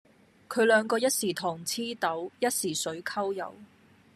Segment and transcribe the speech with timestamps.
[0.49, 3.53] 佢兩個一時糖黐豆，一時水摳油